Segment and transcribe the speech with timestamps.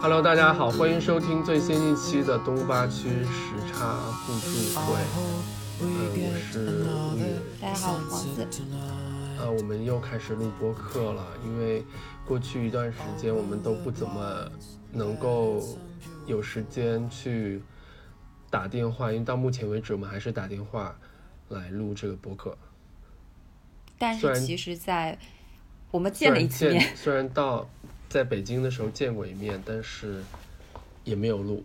[0.00, 4.48] Hello，大家好，欢迎收听最新一期的东八区时差互助
[4.80, 4.94] 会。
[5.80, 6.60] 呃，我是
[7.12, 7.20] 吴宇。
[7.60, 8.62] 大家好，我是黄子。
[9.38, 11.84] 呃，我们又开始录播客了，因为
[12.24, 14.50] 过去一段时间我们都不怎么
[14.90, 15.62] 能够
[16.24, 17.62] 有时间去
[18.48, 20.96] 打电话，因为到目前为止我们还是打电话
[21.50, 22.56] 来录这个播客。
[23.98, 25.16] 但是其实，在
[25.94, 27.70] 我们见了一次面见，，虽然到
[28.08, 30.24] 在北京的时候见过一面，但是
[31.04, 31.64] 也没有录。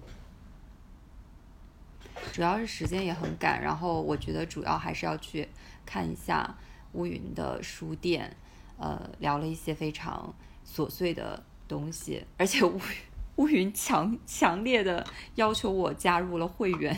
[2.32, 5.50] 主要是时间也很赶，然后我觉得主要还是要去
[5.84, 6.56] 看一下
[6.94, 8.38] 乌云的书店，
[8.78, 10.32] 呃，聊了一些非常
[10.64, 12.80] 琐碎的东西，而且乌
[13.38, 15.04] 乌云强强烈的
[15.38, 16.96] 要求我加入了会员，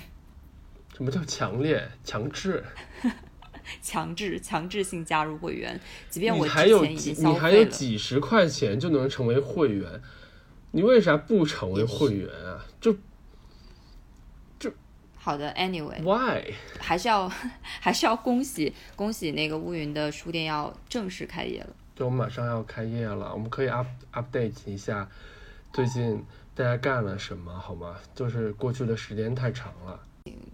[0.93, 2.61] 什么叫强烈、强制？
[3.81, 5.79] 强制强制性加入会员，
[6.09, 7.63] 即便我还有前已经几你还有。
[7.65, 10.01] 几十块钱就能成为会员，
[10.71, 12.65] 你为啥不成为会员啊？
[12.79, 12.95] 就
[14.59, 14.71] 就
[15.15, 16.53] 好的，anyway，why？
[16.79, 17.27] 还是要
[17.79, 21.69] 还是要恭喜恭喜那个乌云的书店要正式开业了。
[21.95, 25.07] 就我们马上要开业了，我们可以 up update 一下
[25.71, 26.23] 最近
[26.55, 27.95] 大家干了什么好吗？
[28.15, 29.99] 就是过去的时间太长了。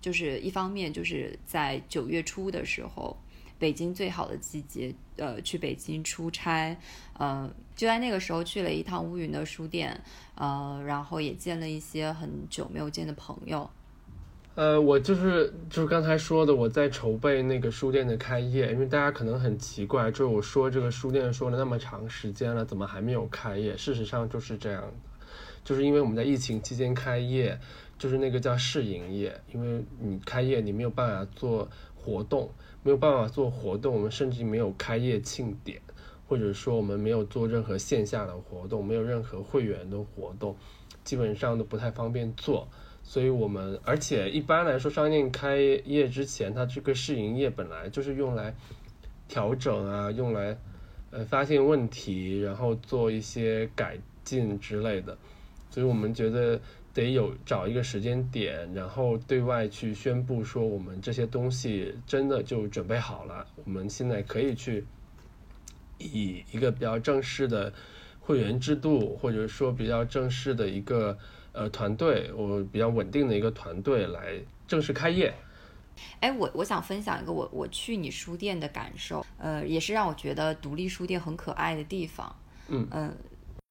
[0.01, 3.15] 就是一方面就是在九月初的时候，
[3.59, 6.77] 北京最好的季节，呃，去北京出差，
[7.17, 9.99] 呃，就在那个时候去了一趟乌云的书店，
[10.35, 13.69] 呃，然后也见了一些很久没有见的朋友。
[14.55, 23.77] 呃，我就是就是刚才说的，我在筹备那个书店的开业，因为大家可能很奇怪，就是我说这个书店说了那么长时间了，怎么还没有开业？
[23.77, 24.93] 事实上就是这样的，
[25.63, 27.59] 就是因为我们在疫情期间开业，
[27.97, 32.49] 就是那个叫试营业，因为你开业你没有办法做活动，
[32.83, 35.81] 没有办法做活动，我们甚至没有开业庆典，
[36.27, 40.55] 或者说我们没有做任何线下的活动，没有任何会员的活动，
[41.03, 42.67] 基本上都不太方便做。
[43.03, 48.53] 所以我们，而且一般来说，商店开业之前，它这个试营业本来就是用来
[49.29, 50.57] 调整啊，用来
[51.11, 55.17] 呃发现问题，然后做一些改进之类的。
[55.69, 56.59] 所以我们觉得
[56.97, 64.83] 得有找一个时间点，然后对外去宣布说我们这些东西真的就准备好了，我们现在可以去
[65.99, 67.71] 以一个比较正式的
[68.19, 71.15] 会员制度，或者说比较正式的一个
[71.51, 74.33] 呃团队，我比较稳定的一个团队来
[74.67, 75.31] 正式开业。
[76.19, 82.35] 哎，我我想分享一个我我去你书店的感受，呃，也是让我觉得独立书店很可爱的地方。
[82.69, 83.13] 嗯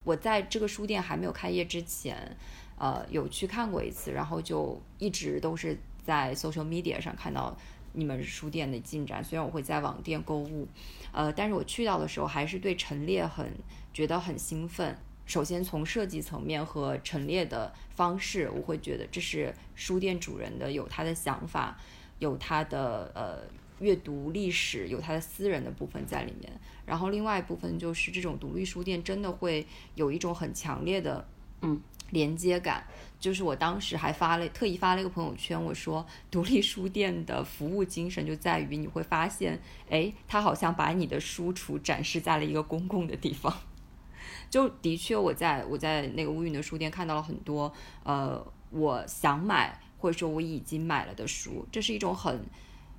[0.05, 2.37] 我在这个书店还没有开业之前，
[2.79, 7.57] 呃，有去看过一次，然后就一直都是在 social media 上看到
[7.93, 9.25] 你们书店的进展。
[9.25, 10.69] 虽然我会在网店购物，
[11.13, 13.51] 呃，但是我去到的时候还是对陈列很
[13.93, 14.97] 觉得很兴奋。
[15.25, 21.77] 首先从设计层面和陈列的方式，我会觉得这是书店主人的有他的想法，
[22.21, 23.41] 有他的呃
[23.81, 26.53] 阅读历史，有他的私人的部分在里面。
[26.85, 29.67] 然后另外一部分就是这种独立书店真的会
[29.97, 31.27] 有一种很强烈的
[31.63, 31.81] 嗯
[32.11, 32.85] 连接感。
[33.19, 39.59] 就是我当时还发了特意发了一个朋友圈，我说独立书店的服务精神就在于你会发现，
[39.89, 43.53] 哎，他好像把你的书橱展示在了一个公共的地方。
[44.51, 47.73] 就的确，我在我在那个乌云的书店看到了很多，
[48.05, 52.45] 呃，我想买或者说我已经买了的书，这是一种很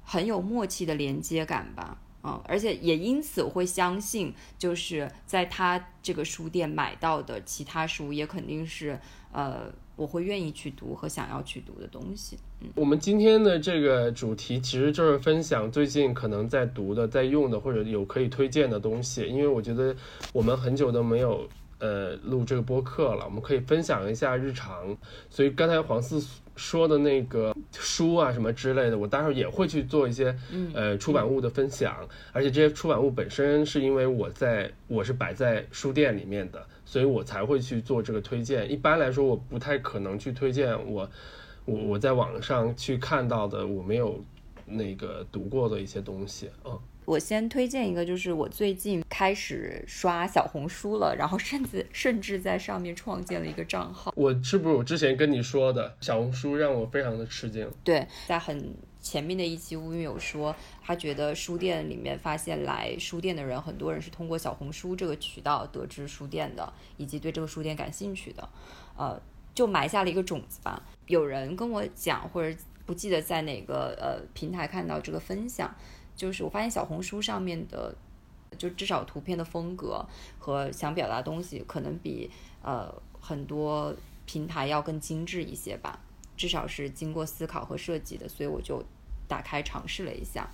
[0.04, 2.00] 很有默契的连接感吧。
[2.24, 9.00] 嗯，而且也因此我会相信，就是在他这个书店买到的其他书，也肯定是
[9.32, 12.38] 呃我会愿意去读和想要去读的东西。
[12.62, 19.96] 嗯我们今天的这个主题其实就是分享最近可能在读的、在用的或者有可以推荐的东西，因为我觉得
[20.34, 21.48] 我们很久都没有
[21.78, 24.98] 呃录这个播客了，我们可以分享一下日常。
[25.30, 26.20] 所以刚才黄四
[26.58, 31.96] 说的那个书啊什么之类的，我待会儿也会去做一些嗯呃出版物的分享，
[32.34, 38.70] 而且这些出版物本身是因为我在我是摆在书店里面的，所以我才会去做这个推荐。
[38.70, 41.10] 一般来说，我不太可能去推荐我
[41.66, 44.22] 我我在网上去看到的我没有
[44.66, 46.78] 那个读过的一些东西，嗯。
[47.08, 54.12] 我先推荐一个，就是我最近开始刷小红书了，然后甚至甚至在上面创建了一个账号。
[54.14, 57.66] 我是不是我之前跟你说的小红书让我非常的吃惊？
[57.82, 68.50] 对，在很前面的一期，乌云有说，他觉得书店里面发现来书店的人，很多人是通过小红书这个渠道得知书店的，以及对这个书店感兴趣的，
[68.98, 69.18] 呃，
[69.56, 70.84] 就埋下了一个种子吧。
[71.06, 72.54] 有人跟我讲，或者
[72.86, 75.74] 不记得在哪个呃平台看到这个分享，
[76.18, 77.96] 就是我发现小红书上面的
[78.58, 80.06] 就至少图片的风格
[80.38, 82.30] 和想表达东西，可能比
[82.62, 86.00] 呃很多平台要更精致一些吧。
[86.36, 88.84] 至少是经过思考和设计的，所以我就
[89.28, 90.48] 打开尝试了一下。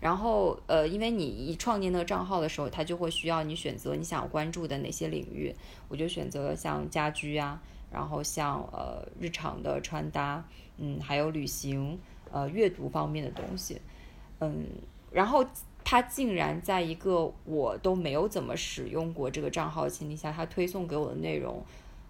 [0.00, 5.52] 然后呃，因为你一创建那个账号的时候，它就会需要你选择你想关注的哪些领域，
[5.88, 10.44] 我就选择了像家居啊，然后像呃日常的穿搭，
[10.76, 11.98] 嗯，还有旅行，
[12.30, 13.80] 呃阅读方面的东西，
[14.38, 14.66] 嗯，
[15.14, 15.42] 然后
[15.84, 21.64] 它竟然在一个我都没有怎么使用过这个账号的前提下，它推送给我的内容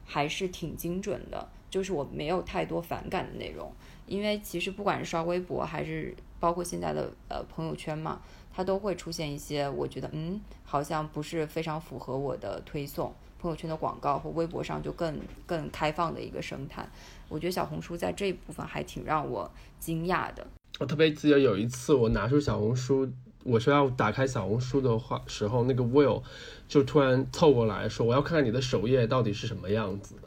[0.06, 1.46] 还是挺精准的。
[1.70, 3.72] 就是我没有太多反感的内容，
[4.06, 8.20] 因为其实不管是刷微博还是包括现在的呃朋友圈嘛，
[8.54, 13.12] 它都会出现一些我觉得嗯好像不是非常符合我的推送。
[13.40, 16.86] 朋友圈的广告和微博上就更更开放的一个生态，
[17.28, 20.46] 我觉得小红书在这一部分还挺让我惊讶的。
[20.78, 23.08] 我特别记得有一次我拿出小红书，
[23.44, 26.22] 我说要打开小红书的话时候，那个 Will
[26.66, 30.22] 就突然凑过来说我要看看你的首页到底是什么样子的。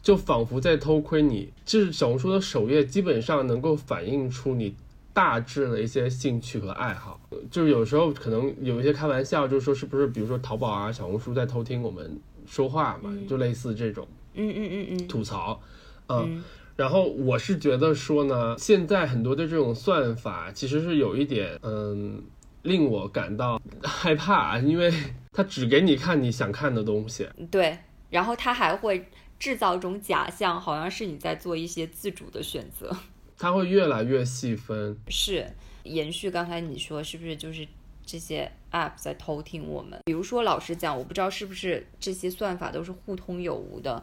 [0.00, 4.74] 就仿佛在偷窥你，就是小红书的首页基本上能够反映出你
[5.12, 7.20] 大致的一些兴趣和爱好。
[7.50, 15.60] 就是有时候可能有一些开玩笑，就是说是不是比如说淘宝啊、小红书在偷听我们说话嘛，就类似这种，嗯嗯嗯嗯，吐槽，
[16.08, 16.42] 嗯。
[16.76, 22.22] 然后我是觉得说呢，现在很多的这种算法其实是有一点，嗯，
[22.62, 24.92] 令我感到害怕，因为
[25.32, 27.28] 它只给你看你想看的东西。
[27.50, 27.78] 对，
[28.10, 29.06] 然后它还会。
[29.38, 32.96] 制造一种假象，好像是你在做一些自主的选择。
[33.36, 34.96] 它会越来越细分。
[35.08, 35.44] 是
[35.82, 37.66] 延续刚才你说，是不是就是
[38.06, 39.98] 这些 app 在偷听我们？
[40.04, 44.00] 比如说，老实讲，我不知道是不是这些算法都是互通有无的。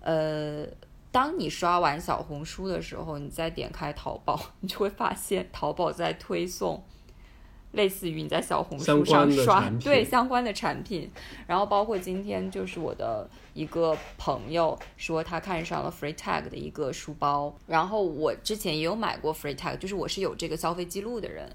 [0.00, 0.66] 呃，
[1.12, 6.82] 当你刷完小红书的时候，你再点开淘宝， 你就会发现淘宝在推送。
[7.72, 11.10] 类似于你在小红书上刷对相关的产品，
[11.46, 21.50] 然后包括今天就是我的一个朋友说他看上了 Free Tag 的一个书包，然后我之前也有买过 Free Tag，就是我是有这个消费记录的人。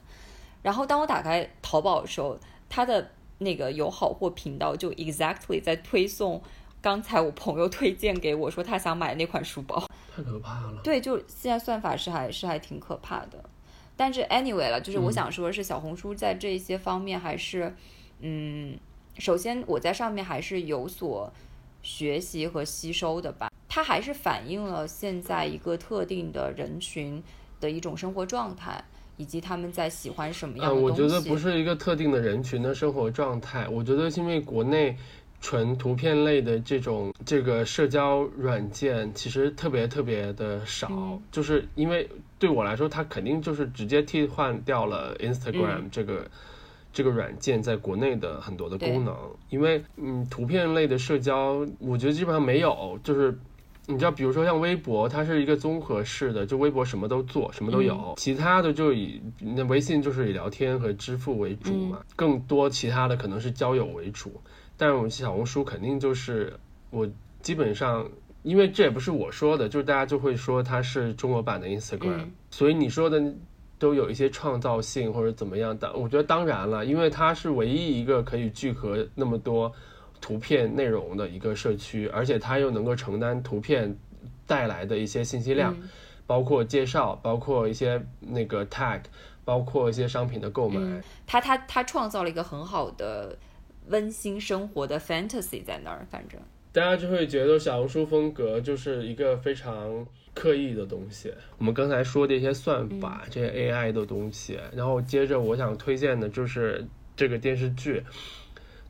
[0.63, 2.35] 然后当我打开淘宝的时候，
[2.67, 6.41] 他的那个有好货频道就 exactly 在推送
[6.87, 9.77] 刚才我朋友推荐给我说他想买那款书包，
[10.15, 10.79] 太可怕了。
[10.81, 13.43] 对，就现在算法是还是还挺可怕的。
[13.97, 17.75] 但是 anyway 了，就是我想说的是，小红书在这些方面还是，
[18.21, 18.79] 嗯，
[19.17, 21.29] 首先我在上面还是有所
[21.81, 23.51] 学习和吸收的吧。
[23.67, 27.21] 它还是反映了现在一个特定的人群
[27.59, 28.81] 的一种生活状态，
[29.17, 31.03] 以及他们在喜欢什么样的东西。
[31.03, 34.97] 我觉得不是一个特定的人群的生活状态，我觉得是因为国内。
[35.39, 46.25] 纯图片类的这种这个社交软件其实特别特别的少，就是因为对我来说，它肯定就是直接替换掉了 Instagram 这个
[46.91, 49.15] 这个软件在国内的很多的功能。
[49.49, 52.99] 因为嗯，图片类的社交，我觉得基本上没有。
[53.03, 53.37] 就是
[53.85, 58.15] 你知道，比如说像微博，它是一个综合式的，就微博什么都做，什么都有。
[58.17, 64.41] 其他的就以那微信就是以聊天和支付为主嘛，更多其他的可能是交友为主。
[64.77, 66.53] 但是我们小红书肯定就是
[66.91, 67.09] 我
[67.41, 68.07] 基本上，
[68.43, 73.21] 因为这也不是我说的，就是大家就会说它是中国版的 Instagram，所以你说的
[73.79, 75.91] 都有一些创造性或者怎么样的。
[75.93, 79.71] 我觉得当然了，因为它是唯一一个可以聚合那么多
[80.21, 83.97] 图片内容的一个社区，而且它又能够承担图片
[84.45, 85.75] 带来的一些信息量，
[86.27, 89.01] 包括介绍，包括一些那个 tag，
[89.43, 91.01] 包括一些商品的购买。
[91.25, 93.35] 它它它创造了一个很好的。
[93.89, 96.39] 温馨生活的 fantasy 在那儿，反正
[96.71, 101.33] 大家就会觉得小红书风格就是一个非常刻意的东西。
[101.57, 108.03] 我们刚才说的一些算法，这些 AI 的东西，然后接着我想推荐的就是这个电视剧，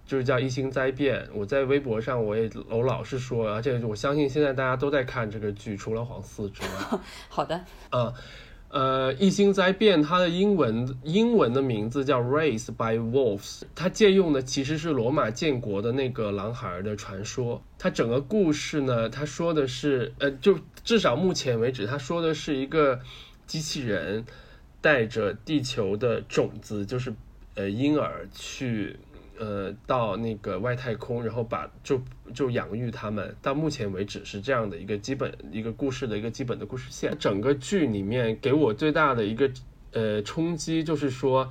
[0.06, 1.20] 就是叫《一星灾变》。
[1.34, 7.00] 我在微博上我也我老是说，而且我相信现在大家都在看这个剧，除了黄四之外。
[7.30, 8.14] 好的，嗯。
[8.70, 17.64] 呃，异星灾变，它的英文英文的名字叫 raise by Wolves，它借用的其实是罗马建国的那个狼孩的传说。
[17.80, 23.00] 它整个故事呢，它说的是，呃，就至少目前为止，它说的是一个
[23.46, 24.26] 机器人
[24.82, 27.14] 带着地球的种子，就是
[27.56, 28.98] 呃婴儿去。
[29.40, 32.02] 呃，到那个外太空，然后把就
[32.34, 33.36] 就养育他们。
[33.42, 37.16] 到目前为止是这样的一个基本一个故事的一个基本的故事线。
[37.20, 39.50] 整个剧里面给我最大的一个
[39.92, 41.48] 呃冲击就是说，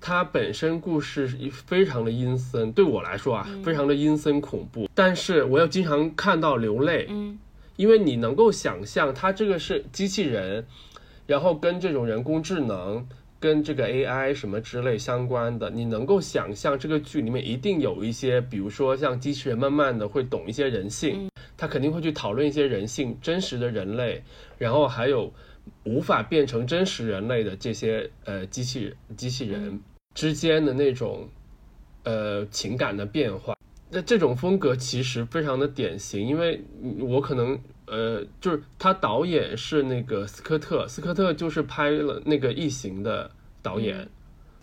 [0.00, 4.88] 它本身故事非常的阴森，对我来说啊，非常的阴森恐怖。
[4.94, 7.38] 但是我又经常看到流泪，嗯，
[7.76, 10.66] 因为你能够想象，它这个是机器人，
[11.26, 13.06] 然后跟这种人工智能。
[13.38, 24.22] 跟这个 AI 什么之类相关的，你能够想象这个剧里面一定有一些，比如说像机器人慢慢的会懂一些人性，他肯定会去讨论一些人性、真实的人类，
[24.56, 25.32] 然后还有
[25.84, 29.80] 无法变成真实人类的这些呃机器机器人
[30.14, 31.28] 之间的那种
[32.04, 33.54] 呃情感的变化。
[33.90, 36.60] 那这种风格其实非常的典型，因为
[37.00, 37.58] 我可能。
[37.86, 43.30] 呃，就是他导演是那个斯科特，斯科特就是拍了那个《异形》的
[43.62, 44.08] 导演。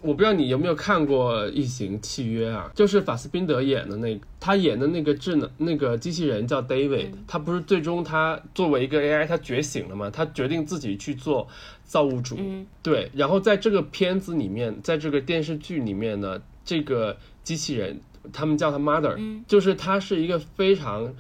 [0.02, 2.70] 我不知道你有没有看过《异形契约》啊？
[2.76, 10.10] 就是法斯宾德演的那个，他演的那个智能那个机器人叫 David，他不是最终他作为一个 AI，他觉醒了吗？
[10.10, 11.48] 他决定自己去做
[11.86, 12.38] 造物主。
[12.82, 17.16] 对，然后在这个片子里面，在这个电视剧里面呢，这个
[17.46, 18.02] 机器人
[18.34, 21.14] 他们叫他 Mother，就是他是一个非常。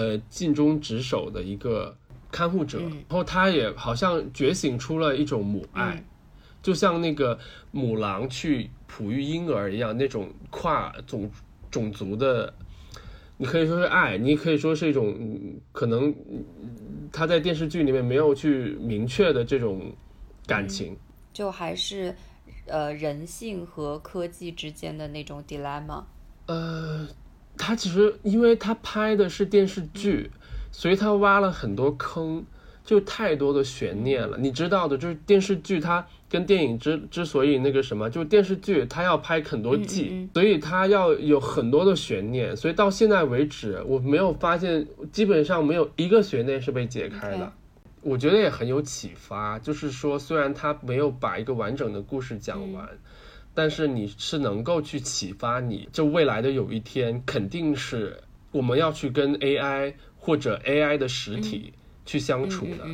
[0.00, 1.94] 呃，尽忠职守的一个
[2.32, 6.02] 看护者，然后他也好像觉醒出了一种母爱，
[6.62, 7.38] 就像那个
[7.70, 11.30] 母狼去哺育婴儿一样，那种跨种
[11.70, 12.54] 种族的，
[13.36, 15.14] 你可以说是爱，你可以说是一种
[15.70, 16.14] 可能
[17.12, 19.92] 他在电视剧里面没有去明确的这种
[20.46, 20.96] 感情，
[21.30, 22.16] 就还是
[22.64, 26.04] 呃人性和科技之间的那种 dilemma，
[26.46, 27.06] 呃。
[27.56, 30.30] 他其实，因为他拍的是电视剧，
[30.72, 32.44] 所以他挖了很多坑，
[32.84, 34.38] 就太多的悬念了。
[34.38, 42.56] 你知道的，就是电视剧它跟电影之之所以那个什么，就是电视剧它要拍很多季，所以它要有很多的悬念。
[42.56, 47.52] 所以到现在为止，我没有发现，基本上没有一个悬念是被解开的。
[48.02, 52.88] 我觉得也很有启发，就是说，虽然他没有把一个完整的故事讲完。
[53.52, 61.72] 但是你是能够去启发你，就未来的有一天，肯定是我们要去跟 AI 或者 AI 的实体
[62.06, 62.84] 去相处的，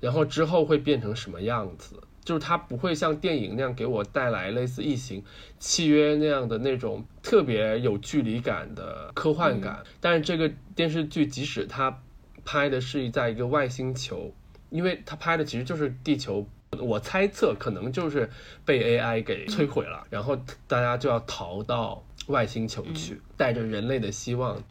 [0.00, 2.00] 然后之后会变成什么样子？
[2.24, 5.22] 就是它不会像电影那样给我带来类似《异形
[5.58, 9.82] 契约》那样的那种特别有距离感的科幻感。
[10.00, 12.02] 但是这个电视剧，即使它
[12.44, 14.32] 拍的是在一个外星球，
[14.68, 16.46] 因为它拍的其实就是地球。
[16.78, 18.30] 我猜测可能就是
[18.64, 20.36] 被 AI 给摧毁了，然后
[20.68, 24.62] 大家就要逃到外星球去，带着人类的希望。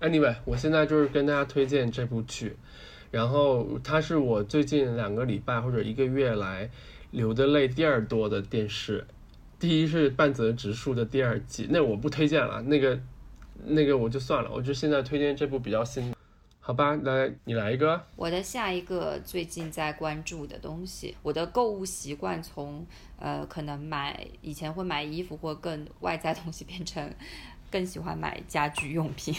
[0.00, 2.56] Anyway，我现在就是跟大家推荐这部剧，
[3.10, 6.68] 然后它是我最近两个礼拜或者一个月来
[7.12, 9.06] 流的泪第二多的电视。
[9.58, 13.00] 第一是半泽直树的第二季，那我不推荐了，那个
[13.64, 16.12] 那个我就算了，我就现在推荐这部比较新。
[16.68, 18.04] 好吧，来你来一个。
[18.14, 22.86] 我的下一个最近在关注的东西，我的购物习惯从
[23.18, 27.10] 呃可能买以前会买衣服或更外在东西，变成
[27.70, 29.34] 更喜欢买家居用品，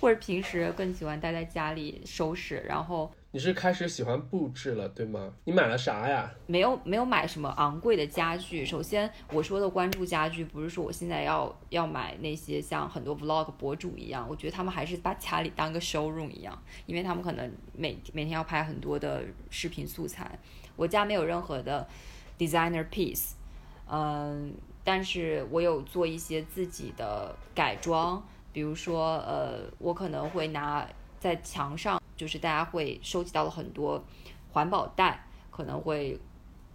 [0.00, 3.12] 或者平时更喜欢待在家里收拾，然后。
[3.30, 5.30] 你是开始喜欢布置了，对吗？
[5.44, 6.32] 你买了啥呀？
[6.46, 8.64] 没有，没有买什么昂贵的家具。
[8.64, 20.38] 首先，我说的关注家具，不是说我现在要要买那些像很多 vlog 博主一样，我觉得他们还是把家里当个 showroom 一样，因为他们可能每每天要拍很多的视频素材。
[20.74, 21.86] 我家没有任何的
[22.38, 23.32] designer piece，
[23.90, 30.88] 嗯，但是我有做一些自己的改装，比如说，呃，我可能会拿
[31.20, 31.97] 在墙上。
[32.18, 34.04] 就是大家会收集到了很多
[34.50, 36.20] 环保袋，可能会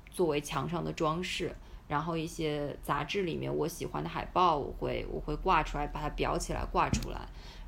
[0.10, 1.56] 作为墙上的装饰。
[1.88, 7.20] 然后一些杂志里面我喜欢的海报，我会我会挂出来，把它裱起来挂出来。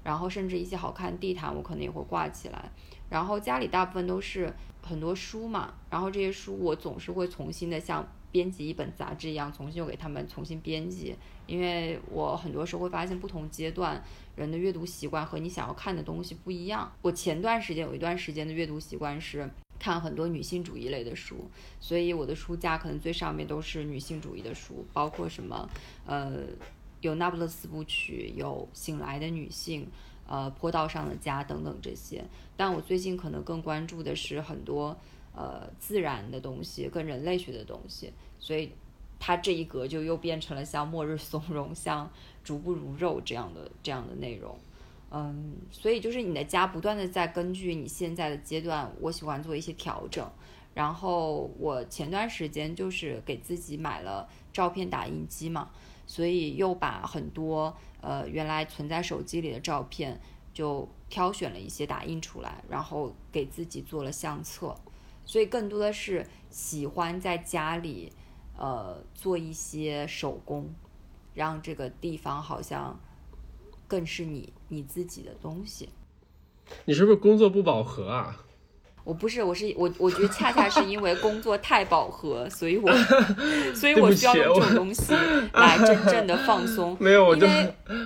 [0.03, 2.71] 然后甚至一些好看地毯，我可能也会挂起来。
[3.09, 4.51] 然后家里大部分都是
[4.81, 11.15] 很多书嘛，然后这些书我总是会重新的像编辑一本杂志一样，重新又给他们重新编辑，
[11.47, 14.03] 因为我很多时候会发现不同阶段。
[14.35, 16.91] 人的阅读习惯和你想要看的东西不一样。
[17.01, 19.49] 我前段时间有一段时间的阅读习惯是
[19.79, 21.49] 看很多女性主义类的书，
[21.79, 25.69] 所以我的书架可能最上面都是女性主义的书，包括什么
[26.05, 26.41] 呃
[26.99, 29.83] 有《那不勒斯部曲》，有《醒来的女性》，
[30.27, 32.25] 呃《坡道上的家》等等这些。
[32.57, 34.97] 但我最近可能更关注的是很多
[35.33, 38.11] 呃自然的东西，跟人类学的东西，
[38.45, 38.71] 所以
[39.17, 42.07] 它这一格就又变成了像《末日松茸》 像。
[42.45, 44.55] 逐步如肉这样的这样的内容，
[45.09, 50.23] 嗯，所以就是你的家不断的在根据你现在的阶段，我喜欢做一些调整。
[50.75, 55.71] 然后我前段时间就是给自己买了照片打印机嘛，
[56.05, 60.21] 所以又把很多呃原来存在手机里的照片
[60.53, 64.75] 就挑选了一些打印出来，然后给自己做了相册。
[65.25, 68.13] 所以更多的是喜欢在家里
[68.57, 70.73] 呃做一些手工。
[71.33, 72.97] 让这个地方好像
[73.89, 75.89] 更是你你自己的东西。
[76.85, 78.41] 你是不是工作不饱和啊？
[79.03, 82.89] 我不是，我是我，我觉得恰恰是因为工作太饱和，所以我，
[83.75, 85.13] 所以我需要用这种东西
[85.51, 86.95] 来真正的放松。
[87.03, 87.45] 没有，我就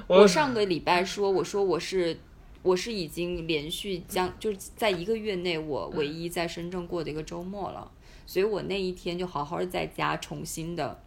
[0.08, 2.20] 我上个礼拜说，我说我是
[2.64, 7.92] 我是已经连续将就是在一个月内我唯一在深圳过的一个周末了，
[8.30, 11.00] 所以我那一天就好好的在家重新的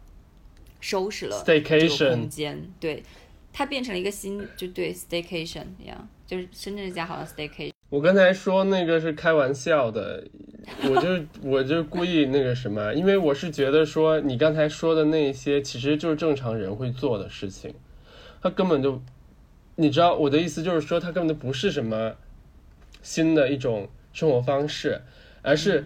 [0.81, 3.01] 收拾了这个空间，对，
[3.53, 7.71] 它变成了一个新就对 staycation 一样，就是深圳的家好像 staycation。
[7.89, 10.27] 我刚才说那个是开玩笑的，
[10.81, 17.73] 我就我就故意那个什么，因为我是觉得说你刚才说的那些其实就是正常人会做的事情，
[18.41, 19.01] 他根本就，
[19.77, 22.15] 你知道我的意思就是说他根本就不是什么
[23.01, 25.01] 新的一种生活方式，
[25.41, 25.85] 而是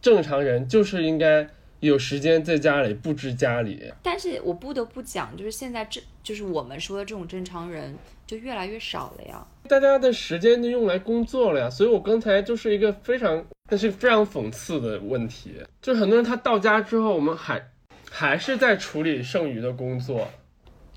[0.00, 1.48] 正常人就是应该。
[1.80, 9.42] 有时间在家里布置家里，但是我不得不讲，就是现在这就是我们说的这种正常人就越来越少了呀。
[9.66, 15.54] 大家的时间都用来工作了呀，所以我刚才就是一个非常，那是非常讽刺的问题。
[15.80, 17.70] 就很多人他到家之后，我们还
[18.10, 20.28] 还是在处理剩余的工作。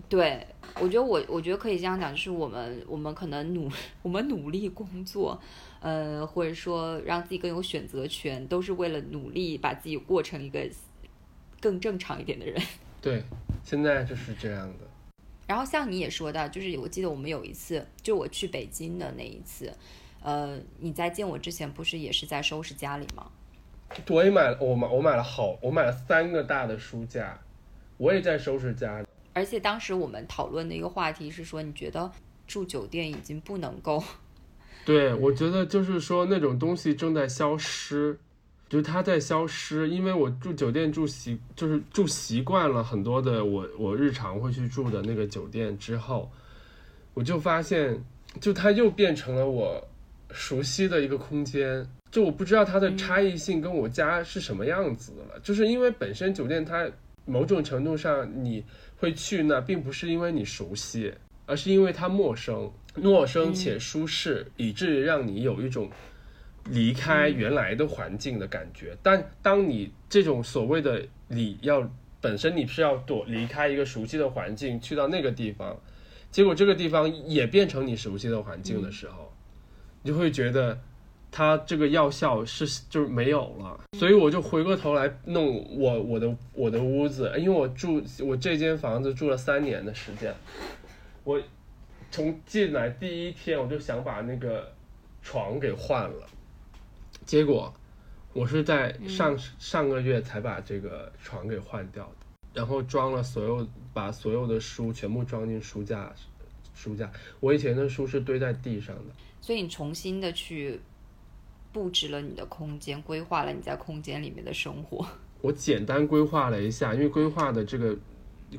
[0.09, 0.45] 对，
[0.79, 3.69] 我觉得我我觉得可以这样讲，就是我们我们可能努
[4.01, 5.39] 我们努力工作。
[5.79, 10.65] 呃，或者说让自己更有选择权，都是为了努力把自己过成一个
[11.59, 12.57] 更正常一点的人。
[13.01, 13.21] 对，
[13.65, 14.87] 现在就是这样的。
[15.45, 19.73] 然后像你也说的，就是我记得我们有一次，就我去北京的那一次，
[20.21, 23.29] 呃，你在见我之前不是也是在收拾家里吗？
[24.07, 27.37] 我也买了，我买我买了好，我买了三个大的书架，
[27.97, 29.05] 我也在收拾家里。
[29.33, 32.09] 而且当时我们讨论的一个话题是说，你觉得
[32.47, 34.03] 住酒店已经不能够。
[34.85, 38.17] 对，我觉得就是说那种东西正在消失，
[38.67, 46.29] 就是它在消失，因为我住酒店住习，就是住习惯了很多的我我日常会去住的那个酒店之后，
[47.13, 48.03] 我就发现，
[48.41, 49.81] 就它又变成了我
[50.31, 56.85] 熟悉的一个空间，就我不知道它的差异性跟我家是什么样子的了，就是因为本身酒店它
[57.25, 58.61] 某种程度上你
[59.03, 61.13] 会去那，并不是因为你熟悉，
[61.45, 62.71] 而是因为它陌生。
[62.95, 65.89] 陌生且舒适，以至于让你有一种
[66.69, 68.95] 离开原来的环境的感觉。
[69.03, 71.85] 但当你这种所谓的你要
[72.21, 75.77] 本身你是要躲离开一个熟悉的环境，去到那个地方，
[76.31, 79.33] 结果这个地方也变成你熟悉的环境的时候，
[80.01, 80.79] 你就会觉得
[81.33, 83.81] 它这个药效是就是没有了。
[83.97, 90.33] 所以我就回过头来弄我我的我的屋子，因为我住我这间房子住了三年的时间，
[91.23, 91.41] 我。
[92.11, 94.71] 从进来第一天，我就想把那个
[95.23, 96.27] 床给换了，
[97.25, 97.73] 结果
[98.33, 106.13] 我是在上上个月才把这个床给换掉的，然后装了所有，把所有的书全部装进书架，
[106.75, 107.11] 书架。
[107.39, 110.79] 我以前的书是堆在地上的，所以你重新的去
[111.73, 115.05] 布置了你的空间，规划了你在空间里面的生活。
[115.41, 117.97] 我简单规划了一下，因为规划的这个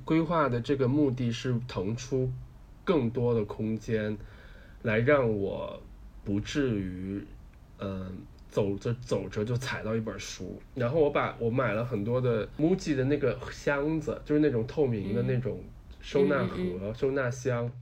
[0.04, 2.30] 规划的这个目的是腾出。
[2.86, 4.14] 更多的空间，
[4.82, 5.82] 来让我
[6.22, 7.26] 不至于，
[7.78, 8.18] 嗯，
[8.50, 10.60] 走着走着就踩到一本书。
[10.74, 15.64] 然后我把我买了很多的 MUJI 的那个箱子，就是那种透明的那种
[16.02, 17.72] 收纳盒、收纳箱，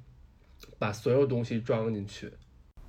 [0.78, 2.32] 把所有东西装进去，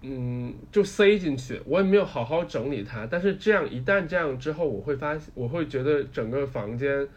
[0.04, 1.60] 嗯，就塞进去。
[1.66, 7.08] 我也没有好好整理它，但是这样一旦这样之后，我会发现，我会觉得整个房间，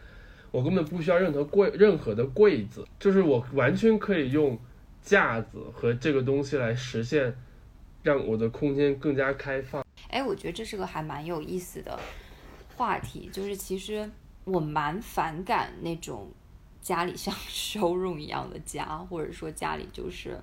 [0.49, 4.57] 我根本不需要任何柜、任何的柜子，就是我完全可以用。
[4.99, 7.33] 架子和这个东西来实现，
[8.03, 9.81] 让我的空间更加开放。
[10.09, 11.97] 哎，我觉得这是个还蛮有意思的
[12.75, 13.29] 话题。
[13.31, 14.09] 就是其实
[14.43, 16.29] 我蛮反感那种
[16.81, 20.37] 家里像 showroom 一样的家，或者说家里就是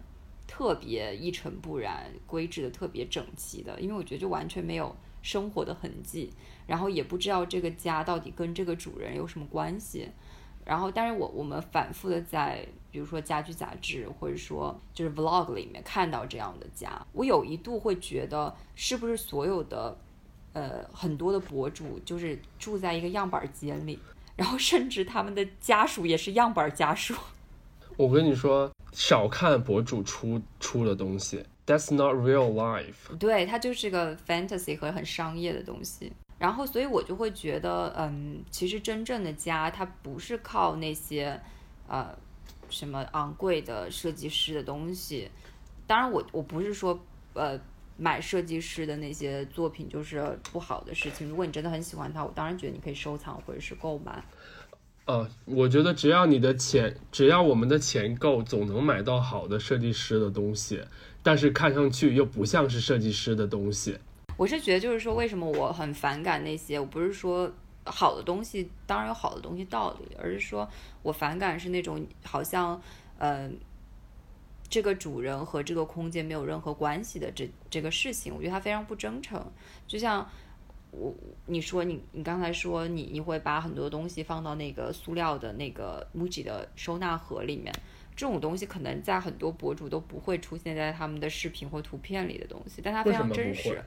[0.46, 6.30] 特别一尘不染、规制的特别整齐的，因为我觉得就完全没有生活的痕迹，
[6.66, 10.08] 然后也不知道这个家到底跟这个主人有什么关系。
[10.64, 19.94] 然后，但是我我们反复的在，比如说家居杂志，或者说就是 vlog 里面看到这样的家，我有一度会觉得，是不是所有的，
[20.54, 23.98] 呃，很多的博主就是住在一个样板间里，
[24.36, 27.14] 然后甚至他们的家属也是样板家属。
[27.98, 33.16] 我跟你说，少看博主出出的东西，That's not real life。
[33.18, 36.12] 对，它就是个 fantasy 和很商业的东西。
[36.38, 41.40] 然后，所以我就会觉得，嗯，其实真正的家，它不是靠那些，
[41.88, 42.16] 呃，
[42.70, 45.30] 什么昂贵的设计师的东西。
[45.86, 46.98] 当然，我我不是说，
[47.32, 47.58] 呃，
[47.96, 51.28] 买设计师的那些作品就是不好的事情。
[51.28, 54.22] 如果你真的很喜欢它，我当然觉得你可以收藏或者是购买。
[55.06, 60.82] 呃，我觉得只要你的钱，只要我们的钱够，总能买到好的设计师的东西，
[61.22, 63.98] 但是看上去又不像是设计师的东西。
[64.38, 66.80] 我是觉得就是说，为什么我很反感那些？
[66.80, 67.52] 我不是说
[67.84, 70.66] 好的东西，当然有好的东西道理，而是说
[71.02, 72.80] 我反感是那种好像，
[73.18, 73.50] 呃，
[74.70, 79.44] 这个主人和这个空间没有任何关系的这这个事情，我觉得它非常不真诚。
[79.86, 80.26] 就像
[80.98, 81.14] 我
[81.46, 87.74] 你说你你刚才说你你会把很多东西放到那个塑料的那个 MUJI 的收纳盒里面。
[88.16, 93.82] 这种东西可能在很多博主都不会出现在他们的视频或图片里的东西，但它非常真实。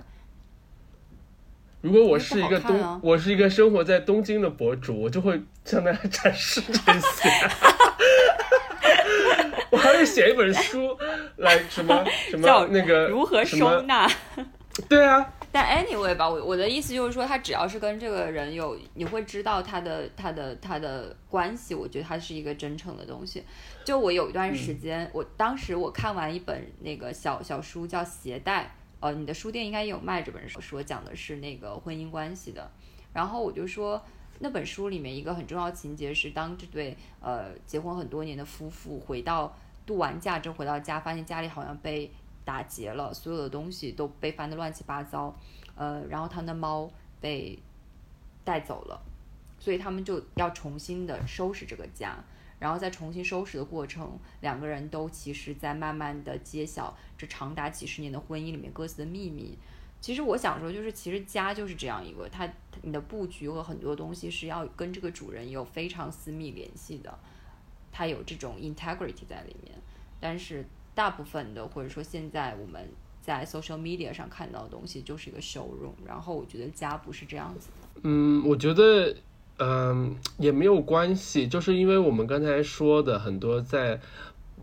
[1.79, 7.29] 如果我是一个东，我是一个生活在东京的博主，我就会向大家 展示这些。
[9.69, 10.97] 我还会写一本书
[11.37, 14.11] 来什么什么 那个如何收纳？
[14.89, 15.33] 对啊。
[15.49, 21.73] 但 anyway 吧，我我的意思就是说，他只要是跟这个人有，你会知道他的他的他的关系。
[21.73, 23.43] 我觉得他是一个真诚的东西。
[23.85, 28.63] 就我有一段时间，我当时我看完一本那个小小书叫《携带》，
[28.99, 32.69] 呃，你的书店应该也有卖这本书，说讲的是那个婚姻关系的。
[33.13, 33.99] 然后我就说，
[34.39, 42.11] 那本书里面一个很重要情节是，当这对呃结婚很多年的夫妇回到度完假之后回到家，发现家里好像被。
[42.47, 45.35] 打劫了，所有的东西都被翻得乱七八糟，
[45.75, 47.59] 呃，然后他的猫被
[48.45, 48.97] 带走了，
[49.59, 52.15] 所以他们就要重新的收拾这个家，
[52.57, 59.57] 然后在重新收拾的过程，两个人都其实在慢慢的揭晓这长达几十年的婚姻里面各自的秘密。
[59.99, 62.49] 其实我想说，就是其实家就是这样一个，它
[62.81, 67.19] 你的布局和很多东西是要跟这个主人有非常私密联系的，
[67.91, 69.77] 它有这种 integrity 在里面，
[70.21, 70.65] 但是。
[70.97, 72.89] 大部分的，或者说现在我们
[73.21, 75.93] 在 social media 上看到的东西，就是一个 showroom。
[76.03, 78.01] 然后我觉得家不是这样子的。
[78.01, 79.15] 嗯，我觉得，
[79.59, 83.99] 嗯，也没有关系，就是因为我们刚才说的很多在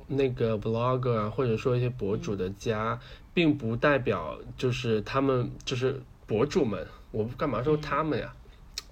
[0.09, 2.99] 那个 blogger 或者说一些博主的家，
[3.33, 6.85] 并不代表就是他们就是博主们。
[7.13, 8.35] 我干嘛说他们呀？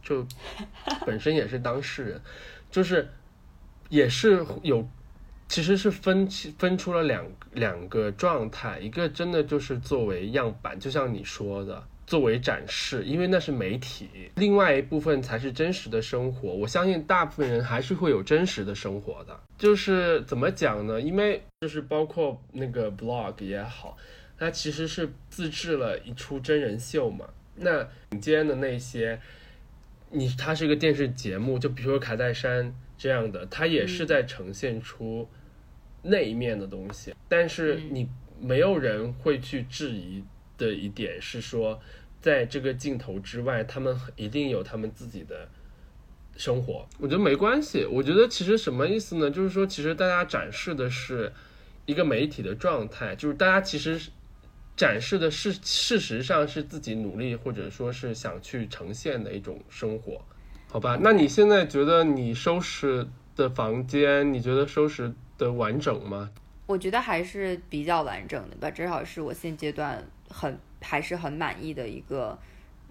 [0.01, 0.25] 就
[1.05, 2.21] 本身也是当事人，
[2.71, 3.11] 就是
[3.89, 4.89] 也是有。
[5.53, 6.27] 其实是分
[6.59, 16.49] 分出了两两个状态，一个真的就是作为样板，就像你说的，作为展示，因为那是媒体；另外一部分才是真实的生活。
[16.55, 19.39] 我相信大部分人还是会有真实的生活的。
[19.59, 20.99] 就是怎么讲呢？
[20.99, 23.95] 因为就是包括那个 blog 也好，
[24.39, 27.27] 它其实是自制了一出真人秀嘛。
[27.57, 29.21] 那顶尖的那些，
[30.09, 35.29] 你它是一个电视节目，就比如说卡戴珊这样的，它也是在呈现出。
[36.03, 38.09] 那一面的东西，但是你
[38.41, 40.23] 没有人会去质疑
[40.59, 41.81] 的一点是说，
[42.21, 45.49] 在这个镜头之外，他们一定有他们自己的
[46.37, 46.85] 生活。
[46.99, 47.87] 我觉得没关系。
[47.89, 49.31] 我觉得其实什么意思呢？
[49.31, 51.33] 就是说，其实大家展示的是
[51.87, 54.11] 一个媒体的状态，就是大家其实
[54.77, 60.21] 展示的是事实上是自己努力或者说是想去呈现的一种生活，
[60.69, 60.99] 好吧？
[61.01, 65.13] 那你现在觉得你收拾的房间，你觉得收拾？
[65.43, 66.31] 的完整吗？
[66.67, 72.39] 我觉得还是比较完整的吧，至少是我现阶段很还是很满意的一个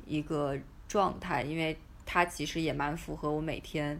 [0.06, 0.56] 一个
[0.88, 4.00] 状态，因为它其实也蛮符合我每天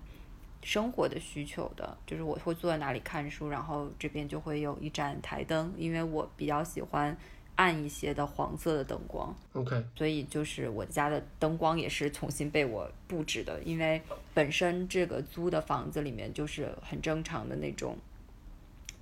[0.62, 1.98] 生活的需求的。
[2.06, 7.18] 就是我会坐在哪里看书，然后这边就会有一盏台灯，因为我比较喜欢
[7.56, 9.34] 暗一些的黄色的灯光。
[9.54, 14.02] OK，所以就是我家的灯光也是重新被我布置的，因为
[14.34, 17.98] 本身这个租的房子里面就是很正常的那种。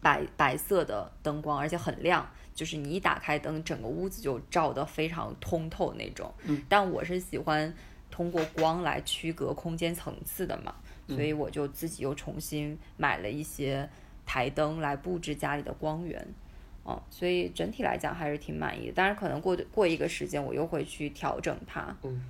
[0.01, 6.33] 白白色的灯光，而且很亮，就是你一打开灯，整个屋子就照得非常通透那种。
[6.45, 7.73] 嗯，但我是喜欢
[8.09, 10.73] 通过光来区隔空间层次的嘛，
[11.07, 13.89] 所以我就自己又重新买了一些
[14.25, 16.25] 台灯来布置家里的光源。
[16.83, 18.93] 哦，所以整体来讲还是挺满意的。
[18.93, 22.23] 当然，可能过过一个时间，我又会去调整它，嗯，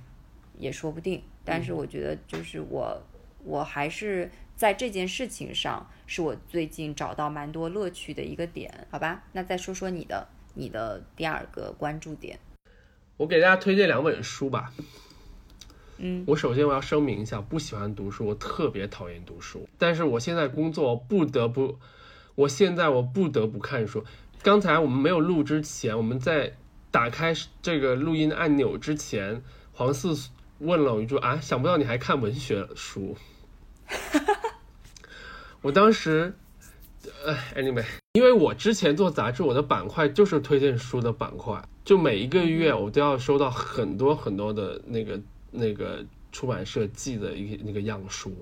[0.58, 1.22] 也说不定。
[1.44, 3.00] 但是我觉得，就是我，
[3.44, 4.28] 我还是。
[4.60, 9.24] 在这件事情上，是我最近找到蛮多乐趣的一个点，好吧？
[9.32, 12.38] 那再说说你的，你的第二个关注点。
[13.16, 14.70] 我给大家推荐两本书吧。
[15.96, 19.66] 嗯，我首先我要声明一下，不喜欢读书，我特别讨厌读书。
[19.78, 21.78] 但是我现在工作不得不，
[22.34, 24.04] 我现在我不得不看书。
[24.42, 26.52] 刚才我们没有录之前，我们在
[26.90, 29.42] 打开这个录音按钮之前，
[29.72, 30.14] 黄四
[30.58, 33.16] 问了我一句啊，想不到你还看文学书。
[35.62, 36.32] 我当时，
[37.22, 45.20] 呃，anyway，因为我之前做杂志，我的板块就是推荐书的板块，就每一个月我都要收到很多很多的那个
[45.50, 48.32] 那个出版社寄的一个那个样书，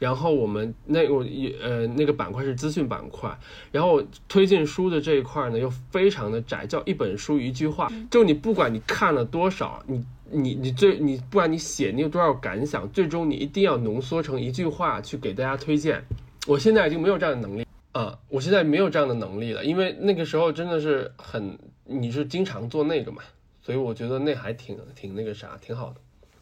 [0.00, 3.38] 然后我们那我也呃那个板块是资讯板块，
[3.70, 16.04] 然后推荐书的这一块呢又非常的窄，叫一本书一句话，就你不管你看了多少，你你你最你不管你写你有多少感想，最终你一定要浓缩成一句话去给大家推荐。
[16.48, 23.22] 我现在已经没有这样的能力啊，我现在没有这样的能力了，因为那个时候真的是很你是经常做那个嘛，
[23.60, 26.00] 所以我觉得那还挺挺那个啥，挺好的，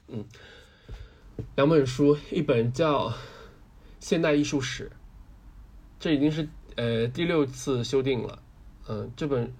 [0.08, 0.24] 嗯。
[1.56, 3.10] 两本书，一本叫
[3.98, 4.84] 《现代艺术史》，
[5.98, 8.38] 这已经是呃第六次修订了。
[8.88, 9.52] 嗯，这本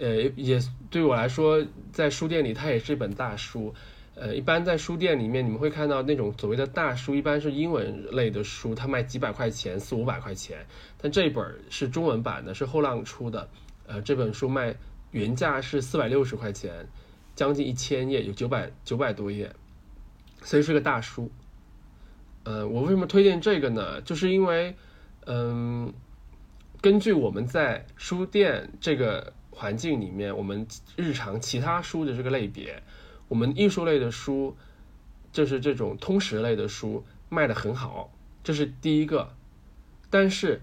[0.00, 0.58] 呃也
[0.90, 3.72] 对我来说，在书店里它也是一本大书。
[4.20, 10.66] 呃，一般在书店里面，你们会看到那种所谓的大书，一般是英文类的书，它卖几百块钱，四五百块钱。
[11.00, 13.48] 但这本是中文版的，是后浪出的。
[13.86, 14.74] 呃，这本书卖
[15.12, 16.88] 原价是四百六十块钱，
[17.36, 19.54] 将近一千页，有九百九百多页。
[20.42, 21.30] 所以是个大书，
[22.44, 24.00] 呃，我为什么推荐这个呢？
[24.02, 24.74] 就是因为，
[25.26, 25.92] 嗯，
[26.80, 32.82] 根据我们在书店这个环境里面，我们日常其他书的这个类别，
[33.28, 34.56] 我们艺术类的书，
[35.30, 38.10] 就是这种通识类的书卖的很好，
[38.42, 39.30] 这是第一个。
[40.10, 40.60] 但是，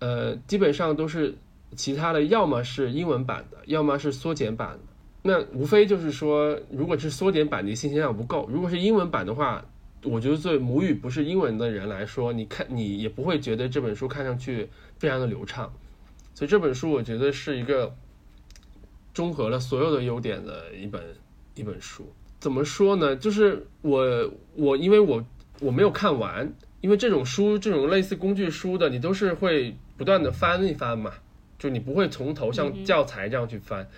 [0.00, 1.36] 呃，基本上都是
[1.76, 4.80] 其他的，要么是英文版的，要么是缩减版的。
[5.22, 9.64] 那无非就是说，如果是缩减版的信息量不够，如果是英文版的话，
[10.02, 15.72] 我觉得作为母语不是英文的人来说，你看你也不会觉得这本书看上去非常的流畅。
[16.34, 17.96] 所以这本书我觉得是一个
[19.14, 21.02] 综合了所有的优点的一本
[21.56, 22.12] 一本书。
[22.38, 23.16] 怎么说呢？
[23.16, 25.26] 就是我我因为我
[25.58, 31.12] 我没有看完，因为这种书这种类似工具书的，你都是会不断的翻一翻嘛。
[31.58, 33.88] 就你不会从头像教材这样去翻，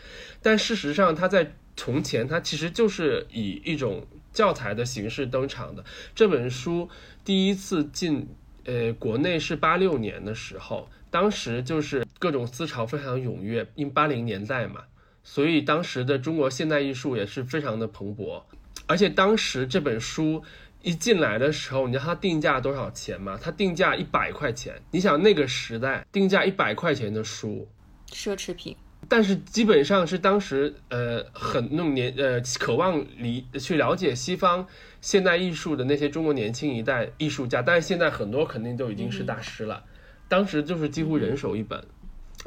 [0.40, 5.84] 但事实上，它在从前，它其实就是以一种教材的形式登场的。
[6.14, 6.88] 这本书
[7.24, 8.28] 第一次进
[8.64, 14.84] 呃国内是八六年的时候，当时就是各种思潮非常踊跃，因八零年代嘛，
[15.30, 18.42] 所以当时的中国现代艺术也是非常的蓬勃，
[18.86, 20.42] 而且当时这本书。
[20.80, 23.36] 一进来的时候，你知道它定价多少钱吗？
[23.42, 24.80] 它定价一百块钱。
[24.92, 27.66] 你想那个时代定价一百块钱的书，
[28.12, 28.76] 奢侈品。
[29.08, 34.64] 但是基本上是当时呃很那种年呃渴望理去了解西方
[35.00, 39.84] 现代艺术的那些中国年轻一代艺术家，但是现在很多肯定都已经是大师了。
[40.28, 41.84] 当时就是几乎人手一本，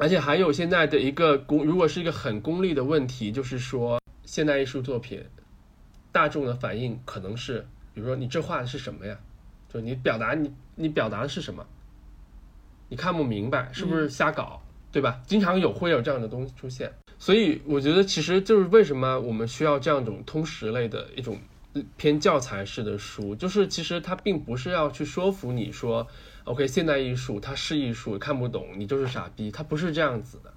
[0.02, 5.24] 而且还有现在的一个功，如果是一个很功利的问题，就是说现代艺术作品
[6.10, 7.64] 大众的反应可能是。
[7.94, 9.16] 比如说你这画的是什么呀？
[9.72, 11.64] 就你表达你你表达的是什么？
[12.88, 14.60] 你看不明白是不是瞎搞，
[14.90, 15.22] 对吧？
[15.24, 21.38] 经常有会有这样的东西出现，所以我觉得其实就是为什么我们需要这样一种通识类的一种
[21.96, 26.04] 偏教材式的书，就是其实它并不是要去说服你说
[26.44, 30.52] ，OK，现代艺术它是艺术，看不懂你就是傻逼，它不是这样子的。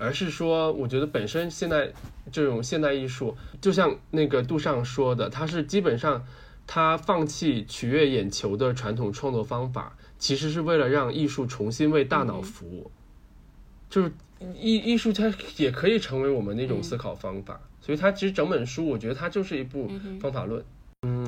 [0.00, 1.92] 而是说，我觉得本身现在
[2.30, 6.24] 这种现代艺术，就像那个杜尚说的，他是基本上
[6.68, 12.92] 他放弃取悦眼球的传统创作方法，其实是为了让艺术重新为大脑服务。
[13.90, 14.12] 就是
[14.54, 20.60] 艺艺术它也可以成为我们的一种思考方法，所以它其实整本书，我觉得它就是一部方法论。
[20.60, 20.64] 嗯，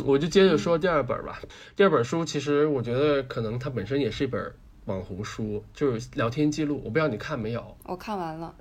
[0.04, 1.40] 我就接着说第二本吧。
[1.76, 4.52] 第二本书其实我觉得可能它本身也是一本。
[4.87, 7.76] 网红书就是聊天记录，我不知道你看没有？
[7.85, 8.52] 我看完了，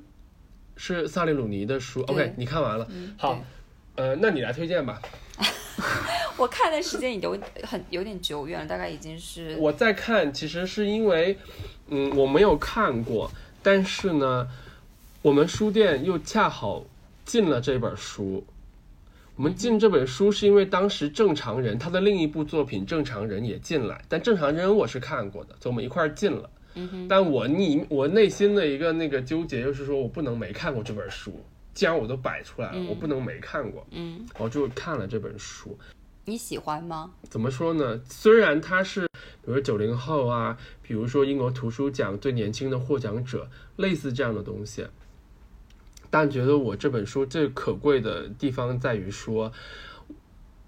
[0.75, 2.01] 是萨利鲁尼的书。
[2.03, 3.41] OK，你看完了，好，
[3.95, 5.01] 呃，那你来推荐吧。
[6.37, 11.35] 我看的时间已经很有点久远了，大概已经是我在看，其实是因为，
[11.87, 13.31] 嗯，我没有看过，
[13.63, 14.47] 但是呢，
[15.23, 16.85] 我们书店又恰好
[17.25, 18.45] 进了这本书。
[19.39, 26.49] 我们进这本书是因为当时正常人他的另一部作品正常人也进来，但正常人我是看过的，所以我们一块儿进了。
[27.07, 31.41] 但我你我内心的一个那个纠结就是说我不能没看过这本书，
[31.73, 33.87] 既然我都摆出来了，我不能没看过。
[33.91, 35.77] 嗯，我就看了这本书。
[36.25, 37.09] 你喜欢吗？
[37.29, 37.97] 怎么说呢？
[38.09, 44.85] 虽然他是比如说九零后啊，比如说英国图书奖最年轻的获奖者，类似这样的东西。
[46.09, 49.51] 但觉得我这本书最可贵的地方在于说，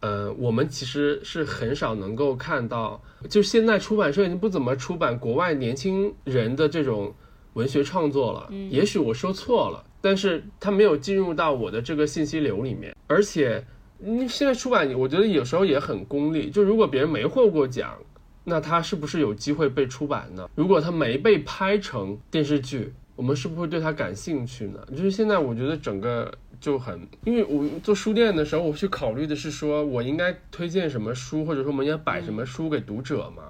[0.02, 7.14] 呃，我们其实是很少能够看到，就现在出版社已经不怎么出版国外年轻人的这种
[7.54, 8.50] 文学创作了。
[8.70, 12.96] 也许我说错了，但是它没有进入到我的这个信息流里面。
[13.08, 13.66] 而且，
[13.98, 16.50] 你现在出版，我觉得有时候也很功利。
[16.50, 17.98] 就如果别人没获过奖，
[18.44, 20.50] 那他是不是有机会被出版呢？
[20.56, 22.94] 如果他没被拍成电视剧？
[23.22, 24.84] 我们是不是会对它感兴趣呢？
[24.90, 33.44] 就是现在，我觉得整个就很，因为我做书店的时候，我去考虑的是说我应该推荐什么书，或者说我们应该摆什么书给读者嘛。